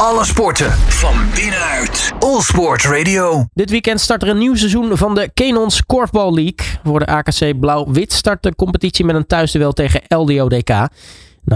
[0.00, 2.12] Alle sporten van binnenuit.
[2.18, 3.44] All Sport Radio.
[3.54, 6.66] Dit weekend start er een nieuw seizoen van de Canons Korfbal League.
[6.84, 10.68] Voor de AKC Blauw-Wit start de competitie met een thuisduel tegen LDODK.
[10.68, 10.88] Na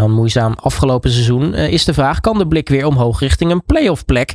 [0.03, 3.65] een moeizaam afgelopen seizoen eh, is de vraag: kan de blik weer omhoog richting een
[3.65, 4.31] playoff plek?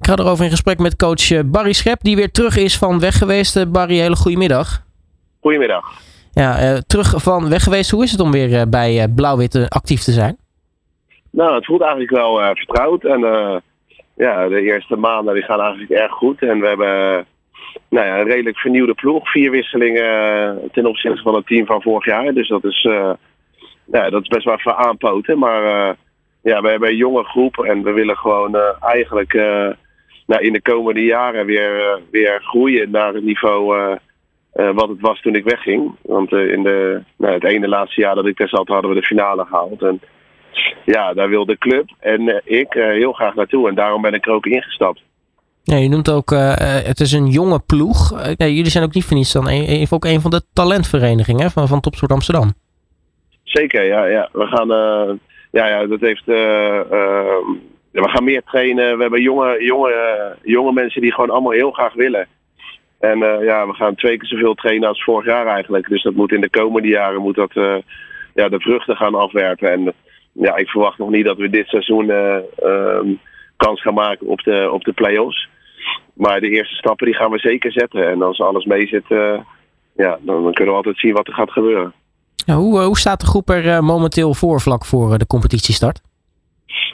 [0.00, 3.00] Ik ga erover in gesprek met coach eh, Barry Schep, die weer terug is van
[3.00, 3.56] weg geweest.
[3.56, 4.82] Eh, Barry, hele goedemiddag.
[5.40, 5.84] Goedemiddag.
[6.32, 7.90] Ja, uh, terug van weg geweest.
[7.90, 10.38] Hoe is het om weer bij Blauw-Wit actief te zijn?
[11.30, 13.04] Nou, het voelt eigenlijk wel vertrouwd.
[13.04, 13.20] En
[14.16, 16.42] ja, de eerste maanden die gaan eigenlijk erg goed.
[16.42, 17.26] En we hebben
[17.88, 19.30] nou ja, een redelijk vernieuwde ploeg.
[19.30, 22.32] Vier wisselingen ten opzichte van het team van vorig jaar.
[22.32, 22.82] Dus dat is,
[23.84, 25.38] ja, dat is best wel even aanpoten.
[25.38, 25.62] Maar
[26.42, 29.32] ja, we hebben een jonge groep en we willen gewoon eigenlijk
[30.26, 33.96] nou, in de komende jaren weer, weer groeien naar het niveau
[34.52, 35.94] wat het was toen ik wegging.
[36.02, 39.06] Want in de, nou, het ene laatste jaar dat ik daar zat, hadden we de
[39.06, 39.82] finale gehaald.
[39.82, 40.00] En
[40.84, 43.68] ja, daar wilde de club en uh, ik heel graag naartoe.
[43.68, 45.00] En daarom ben ik er ook ingestapt.
[45.62, 46.30] Ja, je noemt ook,
[46.84, 48.24] het is een jonge ploeg.
[48.36, 51.68] Nee, jullie zijn ook niet van niets dan een, ook een van de talentverenigingen van,
[51.68, 52.52] van Topsport Amsterdam.
[53.42, 54.04] Zeker, ja.
[54.04, 54.28] ja.
[54.32, 54.68] We gaan,
[55.50, 58.96] ja, ja, dat heeft, we gaan meer trainen.
[58.96, 62.26] We hebben jonge, jonge, jonge mensen die gewoon allemaal heel graag willen.
[63.00, 65.88] En ja, we gaan twee keer zoveel trainen als vorig jaar eigenlijk.
[65.88, 67.52] Dus dat moet in de komende jaren moet dat,
[68.34, 69.72] ja, de vruchten gaan afwerpen.
[69.72, 69.92] En
[70.32, 72.36] ja, ik verwacht nog niet dat we dit seizoen uh,
[73.56, 75.48] kans gaan maken op de, op de play-offs.
[76.12, 78.08] Maar de eerste stappen die gaan we zeker zetten.
[78.08, 79.04] En als alles mee zit,
[79.96, 81.92] ja, dan, dan, kunnen we altijd zien wat er gaat gebeuren.
[82.34, 86.00] Ja, hoe, hoe staat de groep er momenteel voor vlak voor de competitiestart?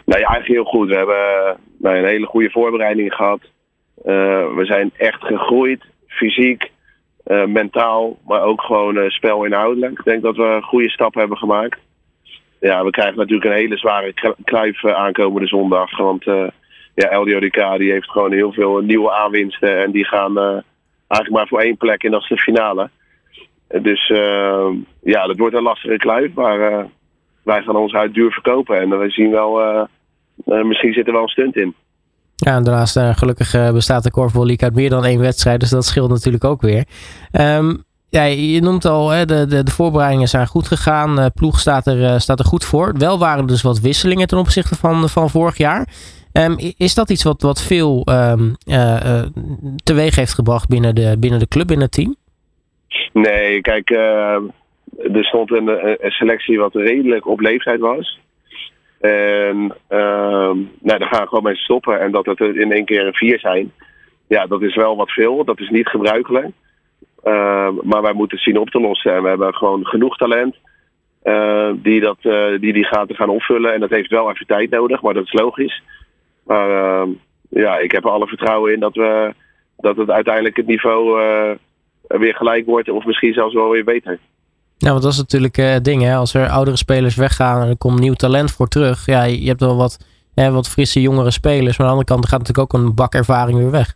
[0.04, 0.88] Nou ja, eigenlijk heel goed.
[0.88, 3.40] We hebben nou, een hele goede voorbereiding gehad.
[4.56, 6.70] we zijn echt gegroeid fysiek,
[7.26, 9.98] uh, mentaal, maar ook gewoon uh, spelinhoudelijk.
[9.98, 11.78] Ik denk dat we goede stappen hebben gemaakt.
[12.70, 15.96] Ja, we krijgen natuurlijk een hele zware kluif uh, aankomende zondag.
[15.96, 16.24] Want
[16.94, 19.82] ja, LDODK die heeft gewoon heel veel nieuwe aanwinsten.
[19.82, 20.38] En die gaan
[21.08, 22.90] eigenlijk maar voor één plek in, dat is de finale.
[23.82, 24.06] Dus
[25.02, 26.34] ja, dat wordt een lastige kluif.
[26.34, 26.86] Maar
[27.42, 28.80] wij gaan ons uit duur verkopen.
[28.80, 29.86] En we zien wel,
[30.44, 31.74] misschien zit er wel een stunt in.
[32.36, 35.60] Ja, en daarnaast gelukkig bestaat de Korfbal League uit meer dan één wedstrijd.
[35.60, 36.84] Dus dat scheelt natuurlijk ook weer.
[37.40, 41.16] Um, ja, je noemt al, de, de, voorbereidingen zijn goed gegaan.
[41.16, 42.94] De ploeg staat er, uh, staat er goed voor.
[42.98, 45.88] Wel waren dus wat wisselingen ten opzichte van, van vorig jaar.
[46.32, 48.54] Um, is dat iets wat, wat veel um,
[49.84, 52.16] teweeg heeft gebracht binnen de, binnen de club, binnen het team?
[53.12, 58.18] Nee, kijk, er stond een, selectie wat redelijk op leeftijd was.
[59.00, 62.00] En uh, nou, dan gaan gewoon mensen stoppen.
[62.00, 63.72] En dat het er in één keer vier zijn.
[64.28, 65.44] Ja, dat is wel wat veel.
[65.44, 66.46] Dat is niet gebruikelijk.
[67.24, 69.14] Uh, maar wij moeten het zien op te lossen.
[69.14, 70.56] En we hebben gewoon genoeg talent.
[71.24, 73.74] Uh, die, dat, uh, die die gaten gaan opvullen.
[73.74, 75.02] En dat heeft wel even tijd nodig.
[75.02, 75.82] Maar dat is logisch.
[76.42, 77.08] Maar ehm,
[77.48, 79.34] ja, ik heb er alle vertrouwen in dat, we,
[79.76, 81.50] dat het uiteindelijk het niveau eh,
[82.06, 82.88] weer gelijk wordt.
[82.88, 84.18] Of misschien zelfs wel weer beter.
[84.76, 86.02] Ja, want dat is natuurlijk het ding.
[86.02, 86.14] Hè?
[86.14, 89.06] Als er oudere spelers weggaan en er komt nieuw talent voor terug.
[89.06, 89.98] Ja, je hebt wel wat,
[90.34, 91.78] hè, wat frisse jongere spelers.
[91.78, 93.94] Maar aan de andere kant gaat natuurlijk ook een bak ervaring weer weg.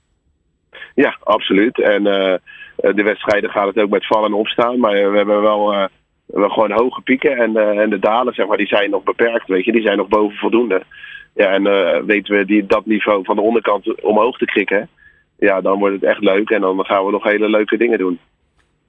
[0.94, 1.80] Ja, absoluut.
[1.80, 2.34] En uh,
[2.80, 4.78] de wedstrijden gaat het ook met vallen en opstaan.
[4.78, 5.84] Maar we hebben wel, uh,
[6.26, 7.36] gewoon hoge pieken.
[7.36, 9.48] En, en de dalen, zeg maar, die zijn nog beperkt.
[9.48, 10.82] Weet je, die zijn nog boven voldoende.
[11.34, 11.62] Ja, en
[12.06, 14.88] weten we die, dat niveau van de onderkant omhoog te krikken.
[15.38, 16.50] Ja, dan wordt het echt leuk.
[16.50, 18.18] En dan gaan we nog hele leuke dingen doen.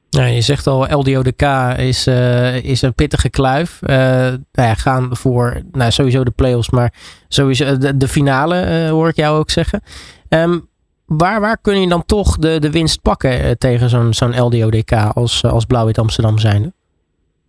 [0.09, 1.41] Ja, je zegt al, LDODK
[1.77, 3.79] is, uh, is een pittige kluif.
[3.83, 6.94] Uh, nou ja, gaan voor nou, sowieso de play-offs, maar
[7.27, 9.81] sowieso de, finale hoor ik jou ook zeggen.
[10.29, 10.69] Um,
[11.18, 15.44] waar, waar kun je dan toch de, de winst pakken tegen zo'n zo'n LDODK als,
[15.44, 16.72] als Blauw-Wit Amsterdam zijnde?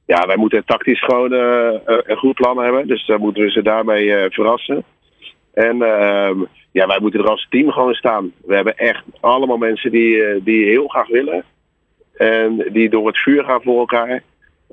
[0.06, 2.87] Ja, wij moeten tactisch gewoon een goed plan hebben.
[2.87, 4.84] Dus dan moeten we ze daarmee verrassen.
[5.54, 6.38] En ehm,
[6.72, 8.32] ja, wij moeten er als team gewoon staan.
[8.47, 11.44] We hebben echt allemaal mensen die, die heel graag willen.
[12.16, 14.22] En die door het vuur gaan voor elkaar.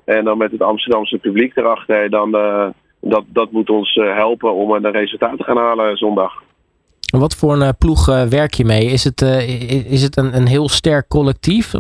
[0.06, 2.10] En dan met het Amsterdamse publiek erachter.
[2.10, 2.32] Dan,
[3.02, 6.46] dat, dat moet ons helpen om een resultaat te gaan halen zondag.
[7.20, 8.86] Wat voor een uh, ploeg werk je mee?
[8.86, 9.22] Is het,
[9.90, 11.76] is het een, een heel sterk collectief?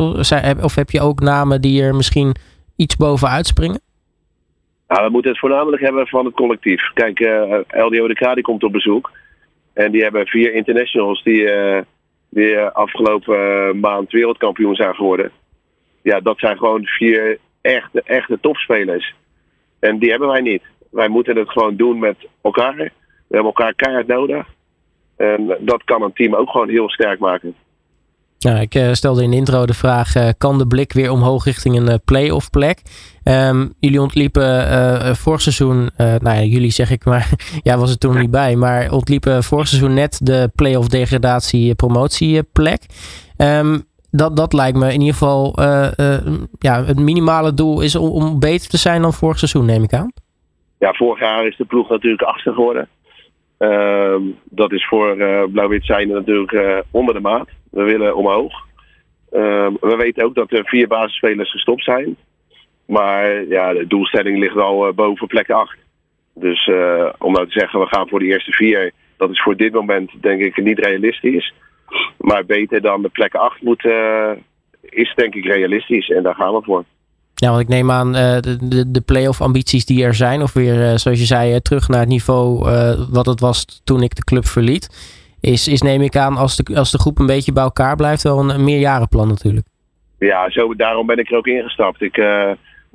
[0.61, 2.35] Of heb je ook namen die er misschien
[2.75, 3.81] iets bovenuit springen?
[4.87, 6.81] Nou, we moeten het voornamelijk hebben van het collectief.
[6.93, 7.19] Kijk,
[7.67, 9.11] LDODK die komt op bezoek.
[9.73, 11.49] En die hebben vier internationals die,
[12.29, 15.31] die afgelopen maand wereldkampioen zijn geworden
[16.07, 19.15] ja, dat zijn gewoon vier echte, echte topspelers.
[19.79, 20.63] En die hebben wij niet.
[20.91, 22.75] Wij moeten het gewoon doen met elkaar.
[22.75, 22.91] We
[23.35, 24.47] hebben elkaar keihard nodig.
[25.17, 27.55] En dat kan een team ook gewoon heel sterk maken.
[28.37, 31.45] Ja, ik uh, stelde in de intro de vraag: uh, kan de blik weer omhoog
[31.45, 32.81] richting een uh, play-off plek?
[33.23, 37.29] Um, jullie ontliepen vorig seizoen, nou ja, jullie zeg ik maar,
[37.63, 42.81] jij was er toen niet bij, maar ontliepen vorig seizoen net de play-off degradatie promotieplek.
[43.37, 45.53] Um, dat, dat lijkt me in ieder geval,
[46.59, 49.93] ja, het minimale doel is om, om beter te zijn dan vorig seizoen, neem ik
[49.93, 50.11] aan.
[50.79, 52.87] Ja, vorig jaar is de ploeg natuurlijk achter geworden.
[53.59, 57.49] Uh, dat is voor uh, Blauw-Wit zijn natuurlijk uh, onder de maat.
[57.71, 58.53] We willen omhoog.
[59.31, 62.17] Uh, we weten ook dat er vier basisspelers gestopt zijn.
[62.85, 65.77] Maar ja, de doelstelling ligt al boven plek 8.
[66.33, 66.67] Dus
[67.17, 68.91] om nou te zeggen, we gaan voor de eerste vier.
[69.17, 71.53] Dat is voor dit moment denk ik niet realistisch.
[72.17, 73.83] Maar beter dan de plek 8 moet,
[74.81, 76.09] is denk ik realistisch.
[76.09, 76.83] En daar gaan we voor.
[77.39, 80.53] Ja, want ik neem aan uh, de, de, de play-off ambities die er zijn, of
[80.53, 82.59] weer, uh, zoals je zei, terug naar het niveau
[83.11, 84.89] wat het was toen ik de club verliet,
[85.41, 88.23] is, is neem ik aan, als de, als de groep een beetje bij elkaar blijft,
[88.23, 89.67] wel een, een meerjarenplan natuurlijk.
[90.19, 92.01] Ja, zo, daarom ben ik er ook ingestapt.
[92.01, 92.17] Ik,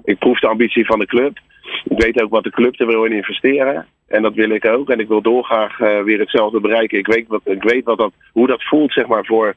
[0.05, 1.39] ik proef de ambitie van de club.
[1.85, 3.87] Ik weet ook wat de club er wil in investeren.
[4.09, 4.91] En dat wil ik ook.
[4.91, 6.99] En ik wil doorgraag weer hetzelfde bereiken.
[6.99, 9.55] Ik weet, wat, ik weet wat dat, hoe dat voelt, zeg maar, voor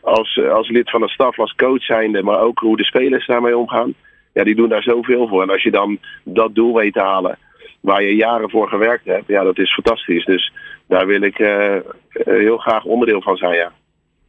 [0.00, 3.26] als, eh, als lid van de staf, als coach zijnde, maar ook hoe de spelers
[3.26, 3.94] daarmee omgaan.
[4.32, 5.42] Ja, die doen daar zoveel voor.
[5.42, 7.38] En als je dan dat doel weet te halen
[7.80, 10.24] waar je jaren voor gewerkt hebt, ja, dat is fantastisch.
[10.24, 10.52] Dus
[10.86, 11.76] daar wil ik uh,
[12.12, 13.72] heel graag onderdeel van zijn, ja.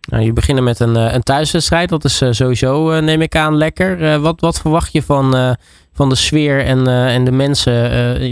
[0.09, 1.89] Nou, je begint met een, een thuiswedstrijd.
[1.89, 4.19] Dat is sowieso, neem ik aan, lekker.
[4.19, 5.55] wat, wat verwacht je van,
[5.93, 7.73] van de sfeer en, en de mensen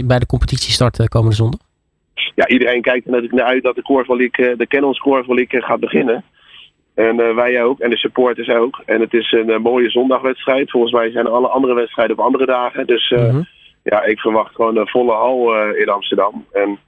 [0.06, 1.60] bij de competitiestart komende zondag?
[2.34, 6.24] Ja, iedereen kijkt er natuurlijk naar uit dat de Korfbal de Korfbal League gaat beginnen.
[6.94, 7.80] En uh, wij ook.
[7.80, 8.82] En de supporters ook.
[8.86, 10.70] En het is een uh, mooie zondagwedstrijd.
[10.70, 12.86] Volgens mij zijn alle andere wedstrijden op andere dagen.
[12.86, 13.46] Dus uh, mm -hmm.
[13.82, 16.46] ja, ik verwacht gewoon een volle hal in Amsterdam.
[16.52, 16.78] En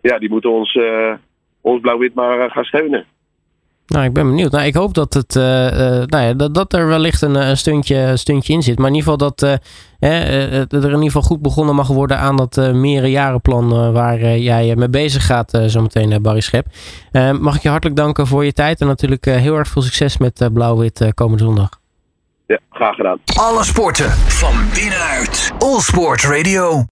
[0.00, 0.78] ja, die moeten ons,
[1.60, 3.06] ons blauw-wit maar gaan steunen.
[3.86, 4.52] Nou, ik ben benieuwd.
[4.52, 7.56] Nou, ik hoop dat, het, uh, uh, nou ja, dat, dat er wellicht een, een
[7.56, 8.78] stuntje, stuntje in zit.
[8.78, 9.52] Maar in ieder geval dat uh,
[10.10, 15.26] er in ieder geval goed begonnen mag worden aan dat meerjarenplan waar jij mee bezig
[15.26, 16.66] gaat zometeen, Barry Schep.
[17.40, 20.48] mag ik je hartelijk danken voor je tijd en natuurlijk heel erg veel succes met
[20.52, 21.68] Blauw-Wit komende zondag.
[22.46, 23.18] Ja, graag gedaan.
[23.34, 25.52] Alle sporten van binnenuit.
[25.58, 26.82] All Sport Radio.